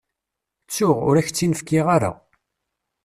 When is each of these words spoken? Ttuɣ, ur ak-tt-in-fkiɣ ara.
Ttuɣ, 0.65 0.97
ur 1.09 1.15
ak-tt-in-fkiɣ 1.17 1.85
ara. 1.95 2.11